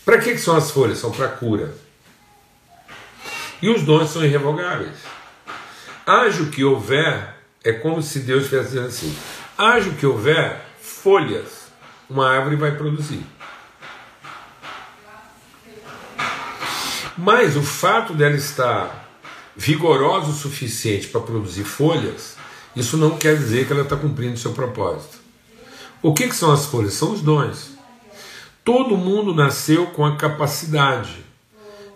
Para 0.06 0.20
que, 0.20 0.32
que 0.32 0.38
são 0.40 0.56
as 0.56 0.72
folhas? 0.72 0.98
São 0.98 1.12
para 1.12 1.30
cura. 1.30 1.74
E 3.62 3.70
os 3.70 3.84
dons 3.84 4.10
são 4.10 4.26
irrevogáveis. 4.26 4.98
Haja 6.06 6.44
o 6.44 6.50
que 6.50 6.64
houver, 6.64 7.38
é 7.64 7.72
como 7.72 8.02
se 8.02 8.20
Deus 8.20 8.44
estivesse 8.44 8.70
dizendo 8.70 8.88
assim: 8.88 9.18
haja 9.58 9.90
o 9.90 9.96
que 9.96 10.06
houver, 10.06 10.62
folhas, 10.82 11.68
uma 12.10 12.30
árvore 12.30 12.58
vai 12.58 12.76
produzir. 12.76 13.26
Mas 17.18 17.56
o 17.56 17.62
fato 17.62 18.14
dela 18.14 18.36
estar 18.36 19.08
vigorosa 19.56 20.32
o 20.32 20.34
suficiente 20.34 21.08
para 21.08 21.22
produzir 21.22 21.64
folhas, 21.64 22.36
isso 22.76 22.98
não 22.98 23.18
quer 23.18 23.38
dizer 23.38 23.66
que 23.66 23.72
ela 23.72 23.84
está 23.84 23.96
cumprindo 23.96 24.34
o 24.34 24.38
seu 24.38 24.52
propósito. 24.52 25.20
O 26.02 26.14
que, 26.14 26.28
que 26.28 26.36
são 26.36 26.52
as 26.52 26.66
folhas? 26.66 26.96
São 26.96 27.14
os 27.14 27.22
dons. 27.22 27.72
Todo 28.64 28.98
mundo 28.98 29.34
nasceu 29.34 29.88
com 29.88 30.06
a 30.06 30.16
capacidade 30.16 31.24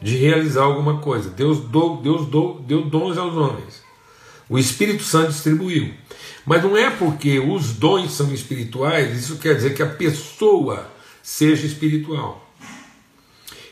de 0.02 0.18
realizar 0.18 0.64
alguma 0.64 1.00
coisa. 1.00 1.30
Deus, 1.30 1.60
do, 1.60 1.98
Deus 1.98 2.28
do, 2.28 2.60
deu 2.62 2.84
dons 2.84 3.18
aos 3.18 3.34
homens. 3.36 3.82
O 4.50 4.58
Espírito 4.58 5.04
Santo 5.04 5.32
distribuiu. 5.32 5.94
Mas 6.46 6.64
não 6.64 6.78
é 6.78 6.90
porque 6.90 7.40
os 7.40 7.74
dons 7.74 8.14
são 8.14 8.34
espirituais, 8.34 9.18
isso 9.18 9.38
quer 9.38 9.56
dizer 9.56 9.74
que 9.74 9.84
a 9.84 9.88
pessoa 9.88 10.90
seja 11.22 11.66
espiritual. 11.66 12.46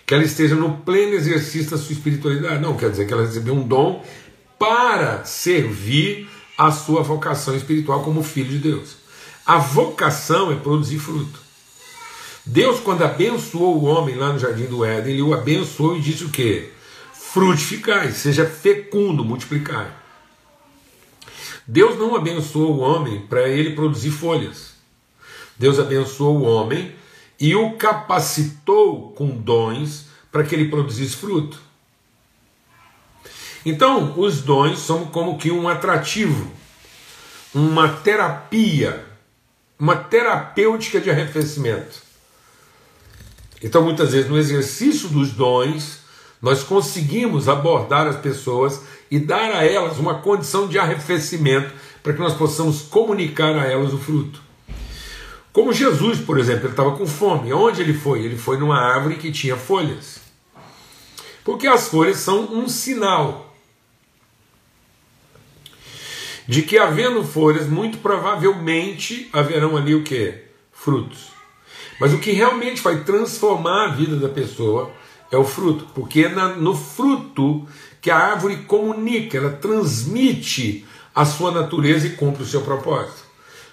Que 0.06 0.14
ela 0.14 0.24
esteja 0.24 0.56
no 0.56 0.78
pleno 0.78 1.14
exercício 1.14 1.72
da 1.72 1.78
sua 1.78 1.94
espiritualidade. 1.94 2.62
Não, 2.62 2.76
quer 2.76 2.92
dizer 2.92 3.08
que 3.08 3.14
ela 3.14 3.26
recebeu 3.26 3.54
um 3.54 3.66
dom 3.66 4.04
para 4.60 5.24
servir 5.24 6.30
a 6.58 6.72
sua 6.72 7.02
vocação 7.02 7.56
espiritual 7.56 8.04
como 8.04 8.24
filho 8.24 8.50
de 8.50 8.60
Deus. 8.60 8.98
A 9.46 9.58
vocação 9.58 10.52
é 10.52 10.56
produzir 10.56 11.00
fruto. 11.00 11.45
Deus, 12.46 12.80
quando 12.80 13.04
abençoou 13.04 13.78
o 13.78 13.86
homem 13.86 14.16
lá 14.16 14.32
no 14.32 14.38
jardim 14.38 14.66
do 14.66 14.86
Éden, 14.86 15.14
ele 15.14 15.22
o 15.22 15.34
abençoou 15.34 15.98
e 15.98 16.02
disse 16.02 16.24
o 16.24 16.30
quê? 16.30 16.72
Frutificai, 17.14 18.12
seja 18.12 18.46
fecundo, 18.46 19.26
multiplicai. 19.26 19.92
Deus 21.66 21.98
não 21.98 22.16
abençoou 22.16 22.76
o 22.76 22.80
homem 22.80 23.26
para 23.28 23.48
ele 23.50 23.72
produzir 23.72 24.12
folhas. 24.12 24.76
Deus 25.58 25.80
abençoou 25.80 26.38
o 26.38 26.44
homem 26.44 26.94
e 27.40 27.56
o 27.56 27.74
capacitou 27.74 29.12
com 29.14 29.30
dons 29.30 30.06
para 30.32 30.44
que 30.44 30.54
ele 30.54 30.70
produzisse 30.70 31.16
fruto. 31.16 31.60
Então, 33.66 34.14
os 34.20 34.42
dons 34.42 34.78
são 34.80 35.06
como 35.08 35.40
que 35.40 35.50
um 35.50 35.68
atrativo, 35.68 36.52
uma 37.52 37.90
terapia, 37.90 39.04
uma 39.80 39.96
terapêutica 39.96 41.02
de 41.02 41.10
arrefecimento. 41.10 42.06
Então, 43.66 43.82
muitas 43.82 44.12
vezes, 44.12 44.30
no 44.30 44.38
exercício 44.38 45.10
dos 45.10 45.32
dons, 45.32 46.02
nós 46.40 46.62
conseguimos 46.62 47.50
abordar 47.50 48.06
as 48.06 48.16
pessoas 48.16 48.84
e 49.10 49.18
dar 49.18 49.52
a 49.56 49.66
elas 49.66 49.98
uma 49.98 50.20
condição 50.22 50.68
de 50.68 50.78
arrefecimento 50.78 51.74
para 52.04 52.14
que 52.14 52.20
nós 52.20 52.36
possamos 52.36 52.84
comunicar 52.84 53.58
a 53.58 53.66
elas 53.66 53.92
o 53.92 53.98
fruto. 53.98 54.40
Como 55.52 55.74
Jesus, 55.74 56.20
por 56.20 56.38
exemplo, 56.38 56.66
ele 56.66 56.74
estava 56.74 56.96
com 56.96 57.08
fome. 57.08 57.52
Onde 57.54 57.82
ele 57.82 57.96
foi? 57.96 58.24
Ele 58.24 58.38
foi 58.38 58.60
numa 58.60 58.78
árvore 58.80 59.16
que 59.16 59.32
tinha 59.32 59.58
folhas. 59.58 60.20
Porque 61.44 61.66
as 61.66 61.88
folhas 61.88 62.18
são 62.18 62.44
um 62.54 62.70
sinal 62.70 63.52
de 66.48 66.62
que 66.62 66.78
havendo 66.78 67.24
folhas, 67.24 67.68
muito 67.68 67.98
provavelmente 67.98 69.28
haverão 69.34 69.76
ali 69.76 69.96
o 69.96 70.04
que? 70.04 70.36
Frutos. 70.72 71.35
Mas 72.00 72.14
o 72.14 72.20
que 72.20 72.32
realmente 72.32 72.82
vai 72.82 73.04
transformar 73.04 73.86
a 73.86 73.92
vida 73.92 74.16
da 74.18 74.30
pessoa 74.30 74.92
é 75.32 75.38
o 75.38 75.44
fruto, 75.44 75.88
porque 75.94 76.26
é 76.26 76.30
no 76.30 76.76
fruto 76.76 77.66
que 78.02 78.12
a 78.12 78.18
árvore 78.18 78.58
comunica, 78.58 79.38
ela 79.38 79.52
transmite 79.52 80.86
a 81.14 81.26
sua 81.26 81.52
natureza 81.52 82.08
e 82.08 82.12
cumpre 82.12 82.44
o 82.44 82.46
seu 82.46 82.62
propósito. 82.62 83.24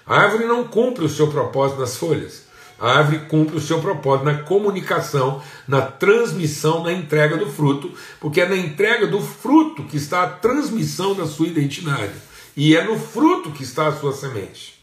A 0.05 0.19
árvore 0.19 0.45
não 0.45 0.63
cumpre 0.63 1.05
o 1.05 1.09
seu 1.09 1.27
propósito 1.27 1.79
nas 1.79 1.97
folhas. 1.97 2.43
A 2.79 2.97
árvore 2.97 3.19
cumpre 3.29 3.57
o 3.57 3.61
seu 3.61 3.79
propósito 3.79 4.25
na 4.25 4.39
comunicação, 4.39 5.41
na 5.67 5.81
transmissão, 5.81 6.83
na 6.83 6.91
entrega 6.91 7.37
do 7.37 7.49
fruto, 7.49 7.91
porque 8.19 8.41
é 8.41 8.49
na 8.49 8.57
entrega 8.57 9.07
do 9.07 9.21
fruto 9.21 9.83
que 9.83 9.97
está 9.97 10.23
a 10.23 10.29
transmissão 10.29 11.13
da 11.13 11.25
sua 11.25 11.47
identidade. 11.47 12.13
E 12.57 12.75
é 12.75 12.83
no 12.83 12.99
fruto 12.99 13.51
que 13.51 13.63
está 13.63 13.87
a 13.87 13.95
sua 13.95 14.13
semente. 14.13 14.82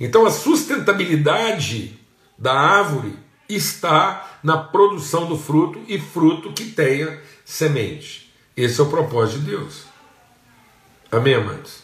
Então 0.00 0.26
a 0.26 0.30
sustentabilidade 0.30 1.98
da 2.36 2.52
árvore 2.52 3.18
está 3.48 4.38
na 4.42 4.56
produção 4.58 5.26
do 5.26 5.36
fruto 5.36 5.82
e 5.88 5.98
fruto 5.98 6.52
que 6.52 6.66
tenha 6.66 7.20
semente. 7.44 8.32
Esse 8.56 8.80
é 8.80 8.84
o 8.84 8.90
propósito 8.90 9.40
de 9.40 9.50
Deus. 9.50 9.84
Amém, 11.10 11.34
amados? 11.34 11.82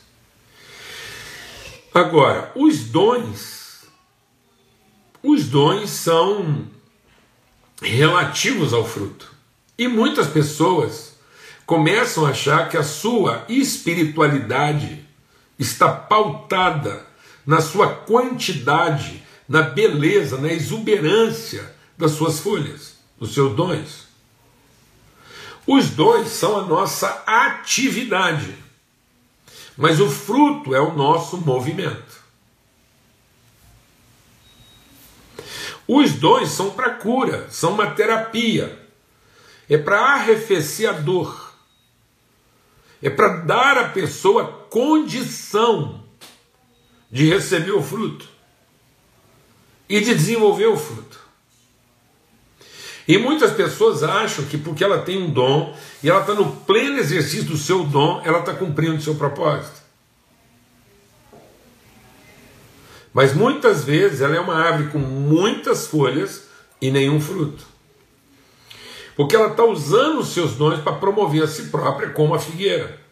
Agora, 1.92 2.52
os 2.54 2.84
dons, 2.84 3.84
os 5.22 5.48
dons 5.48 5.90
são 5.90 6.66
relativos 7.80 8.72
ao 8.72 8.84
fruto. 8.84 9.32
E 9.78 9.88
muitas 9.88 10.26
pessoas 10.26 11.14
começam 11.64 12.26
a 12.26 12.30
achar 12.30 12.68
que 12.68 12.76
a 12.76 12.82
sua 12.82 13.44
espiritualidade 13.48 15.04
está 15.58 15.90
pautada 15.90 17.06
na 17.46 17.60
sua 17.60 17.88
quantidade, 17.88 19.22
na 19.48 19.62
beleza, 19.62 20.38
na 20.38 20.52
exuberância 20.52 21.74
das 21.96 22.12
suas 22.12 22.40
folhas, 22.40 22.96
dos 23.18 23.34
seus 23.34 23.54
dons. 23.54 24.04
Os 25.66 25.90
dons 25.90 26.28
são 26.28 26.58
a 26.58 26.62
nossa 26.62 27.08
atividade, 27.26 28.54
mas 29.76 30.00
o 30.00 30.08
fruto 30.08 30.74
é 30.74 30.80
o 30.80 30.94
nosso 30.94 31.38
movimento. 31.38 32.24
Os 35.86 36.12
dons 36.12 36.50
são 36.50 36.70
para 36.70 36.90
cura, 36.94 37.46
são 37.50 37.74
uma 37.74 37.90
terapia, 37.90 38.78
é 39.68 39.76
para 39.76 40.14
arrefecer 40.14 40.88
a 40.88 40.92
dor, 40.92 41.52
é 43.02 43.10
para 43.10 43.36
dar 43.36 43.76
à 43.76 43.88
pessoa 43.90 44.66
condição 44.70 46.03
de 47.14 47.28
receber 47.28 47.70
o 47.70 47.80
fruto 47.80 48.28
e 49.88 50.00
de 50.00 50.12
desenvolver 50.16 50.66
o 50.66 50.76
fruto. 50.76 51.16
E 53.06 53.16
muitas 53.16 53.52
pessoas 53.52 54.02
acham 54.02 54.44
que 54.46 54.58
porque 54.58 54.82
ela 54.82 55.00
tem 55.00 55.22
um 55.22 55.30
dom 55.30 55.76
e 56.02 56.10
ela 56.10 56.22
está 56.22 56.34
no 56.34 56.50
pleno 56.50 56.98
exercício 56.98 57.44
do 57.44 57.56
seu 57.56 57.84
dom, 57.84 58.20
ela 58.24 58.40
está 58.40 58.52
cumprindo 58.52 58.96
o 58.96 59.00
seu 59.00 59.14
propósito. 59.14 59.80
Mas 63.12 63.32
muitas 63.32 63.84
vezes 63.84 64.20
ela 64.20 64.34
é 64.34 64.40
uma 64.40 64.56
árvore 64.56 64.90
com 64.90 64.98
muitas 64.98 65.86
folhas 65.86 66.48
e 66.80 66.90
nenhum 66.90 67.20
fruto. 67.20 67.64
Porque 69.14 69.36
ela 69.36 69.52
está 69.52 69.62
usando 69.62 70.18
os 70.18 70.30
seus 70.30 70.56
dons 70.56 70.80
para 70.80 70.94
promover 70.94 71.44
a 71.44 71.46
si 71.46 71.66
própria 71.66 72.10
como 72.10 72.34
a 72.34 72.40
figueira. 72.40 73.03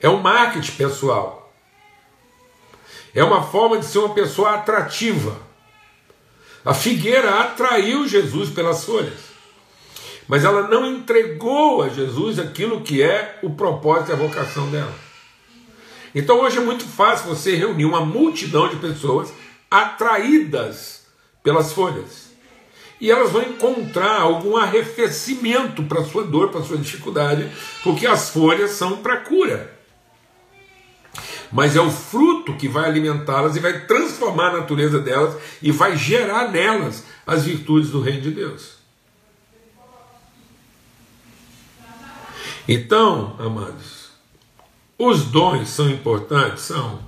É 0.00 0.08
um 0.08 0.18
marketing 0.18 0.72
pessoal. 0.72 1.52
É 3.14 3.24
uma 3.24 3.42
forma 3.42 3.78
de 3.78 3.86
ser 3.86 3.98
uma 3.98 4.14
pessoa 4.14 4.54
atrativa. 4.54 5.36
A 6.64 6.74
figueira 6.74 7.40
atraiu 7.40 8.06
Jesus 8.06 8.50
pelas 8.50 8.84
folhas. 8.84 9.28
Mas 10.28 10.44
ela 10.44 10.68
não 10.68 10.86
entregou 10.86 11.82
a 11.82 11.88
Jesus 11.88 12.38
aquilo 12.38 12.82
que 12.82 13.02
é 13.02 13.38
o 13.42 13.50
propósito 13.50 14.10
e 14.10 14.12
a 14.12 14.16
vocação 14.16 14.70
dela. 14.70 14.94
Então 16.14 16.40
hoje 16.40 16.58
é 16.58 16.60
muito 16.60 16.84
fácil 16.84 17.28
você 17.28 17.56
reunir 17.56 17.86
uma 17.86 18.04
multidão 18.04 18.68
de 18.68 18.76
pessoas 18.76 19.32
atraídas 19.70 21.06
pelas 21.42 21.72
folhas. 21.72 22.28
E 23.00 23.10
elas 23.10 23.30
vão 23.30 23.42
encontrar 23.42 24.20
algum 24.20 24.56
arrefecimento 24.56 25.82
para 25.84 26.04
sua 26.04 26.24
dor, 26.24 26.50
para 26.50 26.62
sua 26.62 26.76
dificuldade, 26.76 27.50
porque 27.82 28.06
as 28.06 28.30
folhas 28.30 28.72
são 28.72 28.98
para 28.98 29.18
cura. 29.18 29.77
Mas 31.50 31.76
é 31.76 31.80
o 31.80 31.90
fruto 31.90 32.54
que 32.56 32.68
vai 32.68 32.84
alimentá-las 32.84 33.56
e 33.56 33.60
vai 33.60 33.86
transformar 33.86 34.50
a 34.50 34.58
natureza 34.58 34.98
delas 34.98 35.36
e 35.62 35.72
vai 35.72 35.96
gerar 35.96 36.50
nelas 36.50 37.04
as 37.26 37.44
virtudes 37.44 37.90
do 37.90 38.00
reino 38.00 38.20
de 38.20 38.30
Deus. 38.30 38.78
Então, 42.68 43.34
amados, 43.38 44.10
os 44.98 45.24
dons 45.24 45.70
são 45.70 45.88
importantes? 45.88 46.64
São. 46.64 47.00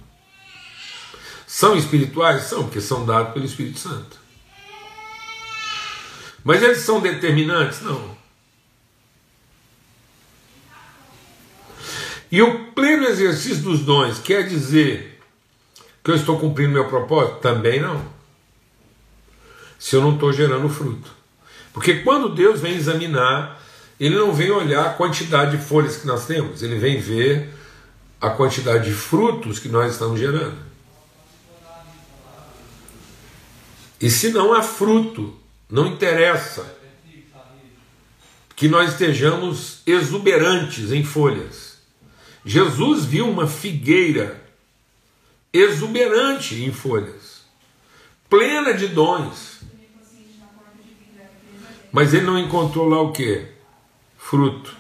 São 1.46 1.76
espirituais? 1.76 2.44
São, 2.44 2.62
porque 2.62 2.80
são 2.80 3.04
dados 3.04 3.34
pelo 3.34 3.44
Espírito 3.44 3.78
Santo. 3.78 4.18
Mas 6.42 6.62
eles 6.62 6.78
são 6.78 7.00
determinantes? 7.00 7.82
Não. 7.82 8.19
E 12.30 12.40
o 12.40 12.72
pleno 12.72 13.06
exercício 13.06 13.62
dos 13.62 13.80
dons 13.80 14.18
quer 14.18 14.46
dizer 14.46 15.20
que 16.02 16.10
eu 16.10 16.14
estou 16.14 16.38
cumprindo 16.38 16.72
meu 16.72 16.86
propósito? 16.86 17.38
Também 17.38 17.80
não. 17.80 18.04
Se 19.78 19.96
eu 19.96 20.00
não 20.00 20.14
estou 20.14 20.32
gerando 20.32 20.68
fruto. 20.68 21.10
Porque 21.72 21.94
quando 22.00 22.34
Deus 22.34 22.60
vem 22.60 22.74
examinar, 22.74 23.60
Ele 23.98 24.16
não 24.16 24.32
vem 24.32 24.50
olhar 24.50 24.86
a 24.86 24.92
quantidade 24.94 25.56
de 25.56 25.64
folhas 25.64 25.96
que 25.96 26.06
nós 26.06 26.26
temos, 26.26 26.62
Ele 26.62 26.78
vem 26.78 27.00
ver 27.00 27.52
a 28.20 28.30
quantidade 28.30 28.84
de 28.84 28.94
frutos 28.94 29.58
que 29.58 29.68
nós 29.68 29.92
estamos 29.92 30.20
gerando. 30.20 30.58
E 34.00 34.08
se 34.08 34.30
não 34.30 34.52
há 34.52 34.62
fruto, 34.62 35.36
não 35.68 35.86
interessa 35.86 36.78
que 38.56 38.68
nós 38.68 38.92
estejamos 38.92 39.80
exuberantes 39.86 40.92
em 40.92 41.04
folhas. 41.04 41.69
Jesus 42.44 43.04
viu 43.04 43.28
uma 43.28 43.46
figueira 43.46 44.42
exuberante 45.52 46.62
em 46.62 46.72
folhas, 46.72 47.42
plena 48.28 48.72
de 48.72 48.88
dons. 48.88 49.60
Mas 51.92 52.14
ele 52.14 52.24
não 52.24 52.38
encontrou 52.38 52.88
lá 52.88 53.00
o 53.00 53.12
que? 53.12 53.46
Fruto. 54.16 54.76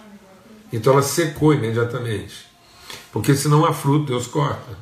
Então 0.72 0.92
ela 0.92 1.02
secou 1.02 1.52
imediatamente. 1.52 2.46
Porque 3.12 3.34
se 3.34 3.48
não 3.48 3.64
há 3.64 3.72
fruto, 3.72 4.06
Deus 4.06 4.28
corta. 4.28 4.78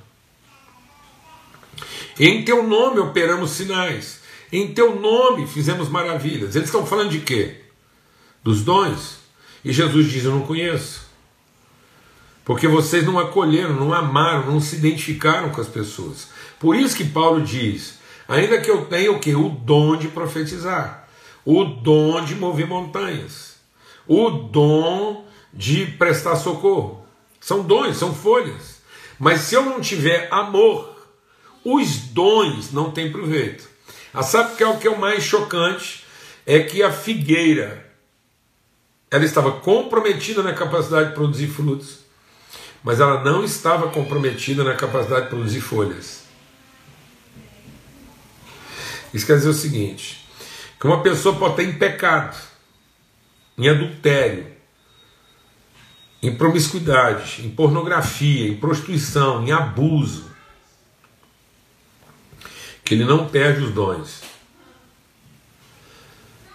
Em 2.21 2.45
teu 2.45 2.67
nome 2.67 3.01
operamos 3.01 3.53
sinais. 3.53 4.21
Em 4.53 4.73
teu 4.75 5.01
nome 5.01 5.47
fizemos 5.47 5.89
maravilhas. 5.89 6.55
Eles 6.55 6.69
estão 6.69 6.85
falando 6.85 7.11
de 7.11 7.21
quê? 7.21 7.63
Dos 8.43 8.63
dons. 8.63 9.19
E 9.65 9.73
Jesus 9.73 10.11
diz: 10.11 10.25
Eu 10.25 10.33
não 10.33 10.43
conheço. 10.43 11.08
Porque 12.49 12.67
vocês 12.67 13.05
não 13.05 13.19
acolheram, 13.19 13.75
não 13.75 13.93
amaram, 13.93 14.47
não 14.47 14.59
se 14.59 14.77
identificaram 14.77 15.51
com 15.51 15.61
as 15.61 15.69
pessoas. 15.69 16.29
Por 16.59 16.75
isso 16.75 16.97
que 16.97 17.05
Paulo 17.05 17.43
diz: 17.43 17.99
ainda 18.27 18.59
que 18.59 18.71
eu 18.71 18.87
tenha 18.87 19.13
o 19.13 19.21
que? 19.21 19.35
O 19.35 19.51
dom 19.51 19.99
de 19.99 20.09
profetizar, 20.09 21.07
o 21.45 21.63
dom 21.63 22.25
de 22.25 22.35
mover 22.35 22.67
montanhas, 22.67 23.57
o 24.07 24.31
dom 24.31 25.27
de 25.53 25.89
prestar 25.99 26.37
socorro, 26.37 27.05
são 27.39 27.63
dons, 27.65 27.99
são 27.99 28.15
folhas. 28.15 28.81
Mas 29.19 29.43
se 29.43 29.55
eu 29.55 29.63
não 29.63 29.79
tiver 29.79 30.27
amor, 30.31 30.97
os 31.63 31.99
dons 31.99 32.73
não 32.73 32.91
têm 32.91 33.13
proveito. 33.13 33.69
Ah, 34.15 34.23
sabe 34.23 34.57
que 34.57 34.63
é 34.63 34.67
o 34.67 34.79
que 34.79 34.89
é 34.89 34.91
o 34.91 34.99
mais 34.99 35.23
chocante? 35.23 36.03
É 36.47 36.61
que 36.61 36.83
a 36.83 36.91
figueira 36.91 37.93
ela 39.11 39.27
estava 39.27 39.53
comprometida 39.53 40.43
na 40.43 40.55
capacidade 40.55 41.11
de 41.11 41.15
produzir 41.15 41.49
frutos, 41.49 42.08
mas 42.83 43.01
ela 43.01 43.23
não 43.23 43.45
estava 43.45 43.91
comprometida 43.91 44.65
na 44.65 44.75
capacidade 44.75 45.25
de 45.25 45.29
produzir 45.31 45.61
folhas. 45.61 46.25
Isso 49.13 49.27
quer 49.27 49.37
dizer 49.37 49.49
o 49.49 49.55
seguinte: 49.55 50.27
que 50.79 50.87
uma 50.87 51.03
pessoa 51.03 51.37
pode 51.37 51.61
estar 51.61 51.65
em 51.65 51.79
pecado, 51.79 52.37
em 53.57 53.69
adultério, 53.69 54.47
em 56.23 56.35
promiscuidade, 56.35 57.45
em 57.45 57.51
pornografia, 57.51 58.49
em 58.49 58.57
prostituição, 58.57 59.45
em 59.45 59.53
abuso, 59.53 60.31
que 62.85 62.95
ele 62.95 63.05
não 63.05 63.29
perde 63.29 63.65
os 63.65 63.73
dons 63.73 64.23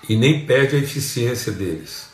e 0.08 0.16
nem 0.16 0.46
perde 0.46 0.76
a 0.76 0.80
eficiência 0.80 1.52
deles. 1.52 2.13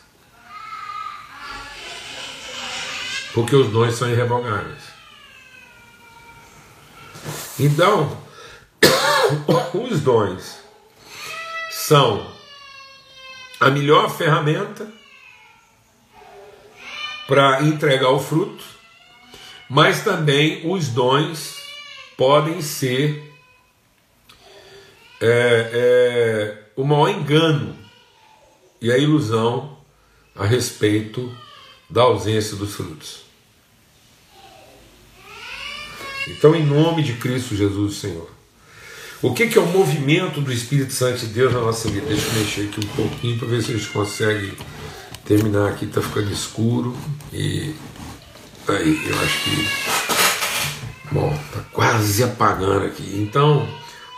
Porque 3.33 3.55
os 3.55 3.71
dons 3.71 3.95
são 3.95 4.09
irrevogáveis. 4.09 4.83
Então, 7.59 8.17
os 9.73 10.01
dons 10.01 10.59
são 11.69 12.31
a 13.59 13.69
melhor 13.69 14.09
ferramenta 14.09 14.87
para 17.27 17.61
entregar 17.61 18.09
o 18.09 18.19
fruto, 18.19 18.63
mas 19.69 20.03
também 20.03 20.67
os 20.67 20.89
dons 20.89 21.57
podem 22.17 22.61
ser 22.61 23.31
é, 25.21 25.69
é, 25.73 26.63
o 26.75 26.83
maior 26.83 27.09
engano 27.09 27.77
e 28.81 28.91
a 28.91 28.97
ilusão 28.97 29.77
a 30.35 30.45
respeito 30.45 31.35
da 31.89 32.03
ausência 32.03 32.55
dos 32.55 32.73
frutos. 32.73 33.23
Então, 36.27 36.55
em 36.55 36.65
nome 36.65 37.01
de 37.01 37.13
Cristo 37.13 37.55
Jesus, 37.55 37.95
Senhor. 37.95 38.29
O 39.21 39.33
que, 39.33 39.47
que 39.47 39.57
é 39.57 39.61
o 39.61 39.65
movimento 39.65 40.39
do 40.39 40.53
Espírito 40.53 40.93
Santo 40.93 41.19
de 41.19 41.27
Deus 41.27 41.53
na 41.53 41.59
nossa 41.59 41.89
vida? 41.89 42.05
Deixa 42.05 42.27
eu 42.27 42.33
mexer 42.33 42.61
aqui 42.61 42.79
um 42.79 42.95
pouquinho 42.95 43.37
para 43.37 43.47
ver 43.47 43.63
se 43.63 43.71
a 43.71 43.77
gente 43.77 43.89
consegue 43.89 44.53
terminar 45.25 45.69
aqui, 45.69 45.87
tá 45.87 46.01
ficando 46.01 46.31
escuro 46.31 46.95
e 47.33 47.75
aí 48.67 49.07
eu 49.07 49.19
acho 49.19 49.43
que 49.43 49.67
bom, 51.11 51.37
tá 51.53 51.59
quase 51.73 52.23
apagando 52.23 52.85
aqui. 52.85 53.19
Então, 53.21 53.67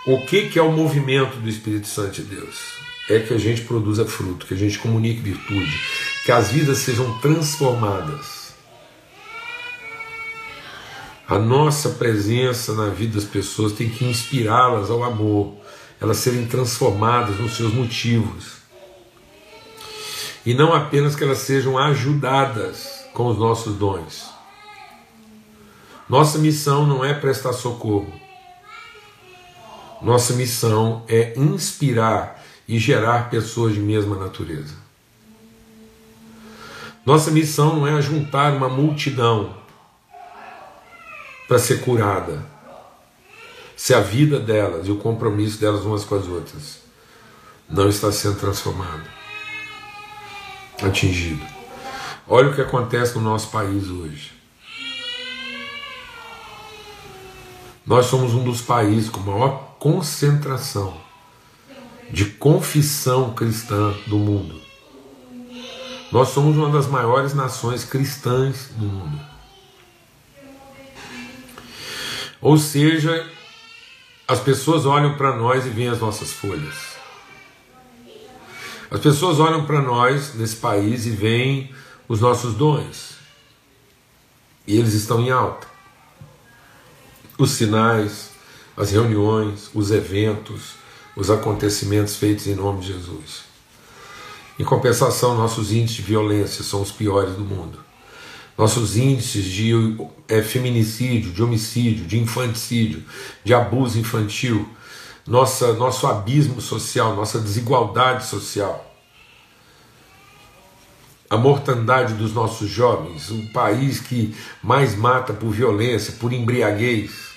o 0.06 0.26
que 0.26 0.50
que 0.50 0.60
é 0.60 0.62
o 0.62 0.72
movimento 0.72 1.38
do 1.38 1.50
Espírito 1.50 1.88
Santo 1.88 2.22
de 2.22 2.24
Deus? 2.24 2.58
É 3.12 3.20
que 3.20 3.34
a 3.34 3.38
gente 3.38 3.62
produza 3.62 4.06
fruto, 4.06 4.46
que 4.46 4.54
a 4.54 4.58
gente 4.58 4.80
comunique 4.80 5.20
virtude, 5.20 5.72
que 6.24 6.32
as 6.32 6.50
vidas 6.52 6.78
sejam 6.78 7.20
transformadas. 7.20 8.54
A 11.28 11.38
nossa 11.38 11.90
presença 11.90 12.74
na 12.74 12.88
vida 12.88 13.16
das 13.16 13.26
pessoas 13.26 13.74
tem 13.74 13.90
que 13.90 14.06
inspirá-las 14.06 14.90
ao 14.90 15.04
amor, 15.04 15.56
elas 16.00 16.18
serem 16.18 16.46
transformadas 16.46 17.40
nos 17.40 17.56
seus 17.56 17.74
motivos 17.74 18.62
e 20.46 20.54
não 20.54 20.74
apenas 20.74 21.16
que 21.16 21.24
elas 21.24 21.40
sejam 21.40 21.78
ajudadas 21.78 23.06
com 23.14 23.28
os 23.28 23.38
nossos 23.38 23.76
dons. 23.76 24.30
Nossa 26.10 26.38
missão 26.40 26.86
não 26.86 27.06
é 27.06 27.14
prestar 27.14 27.54
socorro. 27.54 28.12
Nossa 30.02 30.34
missão 30.34 31.06
é 31.08 31.34
inspirar 31.38 32.41
e 32.72 32.80
gerar 32.80 33.30
pessoas 33.30 33.74
de 33.74 33.82
mesma 33.82 34.16
natureza. 34.16 34.74
Nossa 37.06 37.30
missão 37.30 37.76
não 37.76 37.86
é 37.86 38.02
juntar 38.02 38.54
uma 38.54 38.70
multidão 38.70 39.58
para 41.50 41.60
ser 41.60 41.82
curada, 41.82 42.46
se 43.76 43.94
a 43.94 44.00
vida 44.00 44.40
delas 44.40 44.88
e 44.88 44.92
o 44.92 44.96
compromisso 44.96 45.60
delas 45.60 45.84
umas 45.84 46.06
com 46.06 46.16
as 46.16 46.26
outras 46.26 46.80
não 47.68 47.90
está 47.90 48.10
sendo 48.10 48.40
transformado, 48.40 49.04
atingido. 50.82 51.46
Olha 52.26 52.52
o 52.52 52.56
que 52.56 52.62
acontece 52.62 53.16
no 53.16 53.22
nosso 53.22 53.50
país 53.50 53.90
hoje. 53.90 54.32
Nós 57.86 58.06
somos 58.06 58.34
um 58.34 58.46
dos 58.46 58.62
países 58.62 59.10
com 59.10 59.20
maior 59.20 59.76
concentração 59.78 61.11
de 62.12 62.26
confissão 62.26 63.34
cristã 63.34 63.94
do 64.06 64.18
mundo. 64.18 64.62
Nós 66.12 66.30
somos 66.30 66.58
uma 66.58 66.70
das 66.70 66.88
maiores 66.88 67.34
nações 67.34 67.86
cristãs 67.86 68.70
do 68.76 68.86
mundo. 68.86 69.22
Ou 72.42 72.58
seja, 72.58 73.30
as 74.28 74.40
pessoas 74.40 74.86
olham 74.86 75.16
para 75.16 75.36
nós 75.38 75.66
e 75.66 75.70
veem 75.70 75.88
as 75.88 76.00
nossas 76.00 76.34
folhas. 76.34 76.76
As 78.90 79.00
pessoas 79.00 79.40
olham 79.40 79.66
para 79.66 79.82
nós 79.82 80.34
nesse 80.34 80.58
país 80.58 81.06
e 81.06 81.12
veem 81.12 81.74
os 82.10 82.20
nossos 82.20 82.56
dons. 82.56 83.16
E 84.68 84.78
eles 84.78 84.94
estão 84.94 85.22
em 85.22 85.30
alta. 85.30 85.66
Os 87.38 87.52
sinais, 87.52 88.32
as 88.76 88.92
reuniões, 88.92 89.70
os 89.74 89.92
eventos, 89.92 90.81
os 91.16 91.30
acontecimentos 91.30 92.16
feitos 92.16 92.48
em 92.48 92.56
nome 92.56 92.82
de 92.82 92.88
Jesus. 92.88 93.44
Em 94.58 94.64
compensação, 94.64 95.36
nossos 95.36 95.72
índices 95.72 95.98
de 95.98 96.02
violência 96.04 96.64
são 96.64 96.82
os 96.82 96.92
piores 96.92 97.36
do 97.36 97.44
mundo. 97.44 97.80
Nossos 98.58 98.96
índices 98.96 99.46
de 99.46 99.72
é, 100.28 100.42
feminicídio, 100.42 101.32
de 101.32 101.42
homicídio, 101.42 102.06
de 102.06 102.20
infanticídio, 102.20 103.04
de 103.44 103.54
abuso 103.54 103.98
infantil, 103.98 104.68
nossa, 105.26 105.74
nosso 105.74 106.06
abismo 106.06 106.62
social, 106.62 107.16
nossa 107.16 107.40
desigualdade 107.40 108.26
social, 108.28 108.88
a 111.30 111.38
mortandade 111.38 112.14
dos 112.14 112.34
nossos 112.34 112.70
jovens, 112.70 113.32
um 113.32 113.48
país 113.48 114.00
que 114.00 114.36
mais 114.62 114.96
mata 114.96 115.34
por 115.34 115.50
violência, 115.50 116.14
por 116.20 116.34
embriaguez. 116.34 117.31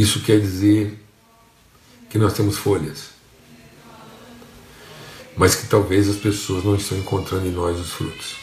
Isso 0.00 0.20
quer 0.20 0.40
dizer 0.40 0.98
que 2.08 2.18
nós 2.18 2.32
temos 2.32 2.56
folhas 2.56 3.20
mas 5.40 5.54
que 5.54 5.66
talvez 5.66 6.06
as 6.06 6.16
pessoas 6.16 6.64
não 6.64 6.74
estão 6.74 6.98
encontrando 6.98 7.46
em 7.46 7.50
nós 7.50 7.78
os 7.78 7.92
frutos. 7.92 8.34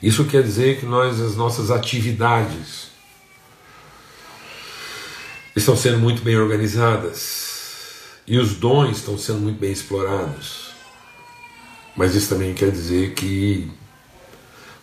Isso 0.00 0.24
quer 0.26 0.44
dizer 0.44 0.78
que 0.78 0.86
nós, 0.86 1.20
as 1.20 1.34
nossas 1.34 1.72
atividades, 1.72 2.88
estão 5.56 5.76
sendo 5.76 5.98
muito 5.98 6.22
bem 6.22 6.36
organizadas 6.36 8.02
e 8.28 8.38
os 8.38 8.54
dons 8.54 8.98
estão 8.98 9.18
sendo 9.18 9.40
muito 9.40 9.58
bem 9.58 9.72
explorados. 9.72 10.72
Mas 11.96 12.14
isso 12.14 12.28
também 12.28 12.54
quer 12.54 12.70
dizer 12.70 13.14
que 13.14 13.68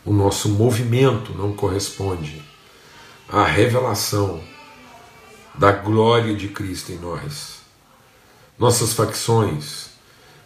o 0.04 0.12
nosso 0.12 0.50
movimento 0.50 1.34
não 1.34 1.54
corresponde 1.54 2.44
à 3.32 3.46
revelação 3.46 4.44
da 5.56 5.72
glória 5.72 6.36
de 6.36 6.50
Cristo 6.50 6.92
em 6.92 6.98
nós 6.98 7.62
nossas 8.62 8.94
facções, 8.94 9.90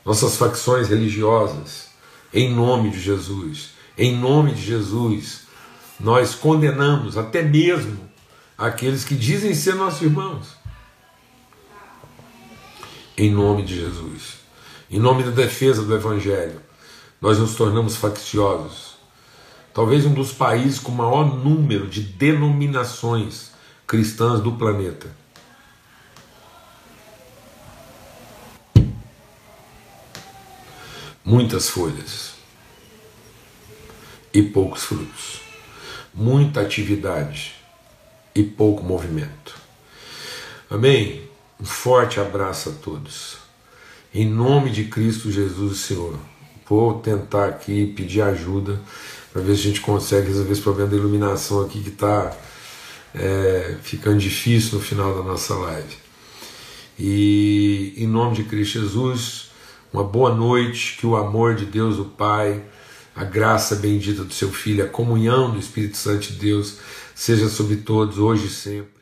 nossas 0.06 0.38
facções 0.38 0.88
religiosas, 0.88 1.90
em 2.34 2.50
nome 2.50 2.90
de 2.90 3.02
Jesus. 3.02 3.72
Em 3.98 4.16
nome 4.16 4.54
de 4.54 4.62
Jesus, 4.62 5.42
nós 6.00 6.34
condenamos 6.34 7.18
até 7.18 7.42
mesmo 7.42 8.10
aqueles 8.58 9.04
que 9.04 9.16
dizem 9.16 9.54
ser 9.54 9.76
nossos 9.76 10.02
irmãos. 10.02 10.48
Em 13.18 13.30
nome 13.30 13.64
de 13.64 13.76
Jesus. 13.76 14.36
Em 14.90 14.98
nome 14.98 15.24
da 15.24 15.32
defesa 15.32 15.84
do 15.84 15.94
Evangelho, 15.94 16.62
nós 17.20 17.38
nos 17.38 17.56
tornamos 17.56 17.98
facciosos. 17.98 18.95
Talvez 19.76 20.06
um 20.06 20.14
dos 20.14 20.34
países 20.34 20.80
com 20.80 20.92
maior 20.92 21.26
número 21.26 21.88
de 21.88 22.02
denominações 22.02 23.52
cristãs 23.86 24.42
do 24.42 24.54
planeta. 24.54 25.26
muitas 31.26 31.68
folhas 31.68 32.34
e 34.32 34.44
poucos 34.44 34.84
frutos, 34.84 35.42
muita 36.14 36.62
atividade 36.62 37.56
e 38.36 38.44
pouco 38.44 38.84
movimento. 38.84 39.60
Amém? 40.70 41.28
Um 41.60 41.66
forte 41.66 42.20
abraço 42.20 42.70
a 42.70 42.72
todos. 42.74 43.38
Em 44.14 44.26
nome 44.26 44.70
de 44.70 44.86
Cristo 44.86 45.32
Jesus, 45.32 45.80
Senhor. 45.80 46.18
Vou 46.68 47.00
tentar 47.00 47.48
aqui 47.48 47.88
pedir 47.88 48.22
ajuda 48.22 48.80
para 49.36 49.44
ver 49.44 49.54
se 49.58 49.64
a 49.64 49.66
gente 49.66 49.82
consegue 49.82 50.28
resolver 50.28 50.54
esse 50.54 50.62
problema 50.62 50.90
da 50.90 50.96
iluminação 50.96 51.60
aqui 51.60 51.82
que 51.82 51.90
está 51.90 52.34
é, 53.14 53.76
ficando 53.82 54.18
difícil 54.18 54.78
no 54.78 54.80
final 54.80 55.14
da 55.14 55.22
nossa 55.24 55.54
live. 55.56 55.94
E 56.98 57.94
em 57.98 58.08
nome 58.08 58.34
de 58.34 58.46
Cristo 58.46 58.80
Jesus, 58.80 59.50
uma 59.92 60.06
boa 60.06 60.34
noite, 60.34 60.96
que 60.98 61.06
o 61.06 61.18
amor 61.18 61.54
de 61.54 61.66
Deus, 61.66 62.00
o 62.00 62.06
Pai, 62.06 62.64
a 63.14 63.26
graça 63.26 63.76
bendita 63.76 64.24
do 64.24 64.34
seu 64.34 64.50
Filho, 64.54 64.86
a 64.86 64.88
comunhão 64.88 65.52
do 65.52 65.60
Espírito 65.60 65.98
Santo 65.98 66.32
de 66.32 66.40
Deus 66.40 66.78
seja 67.14 67.50
sobre 67.50 67.76
todos, 67.76 68.18
hoje 68.18 68.46
e 68.46 68.50
sempre. 68.50 68.95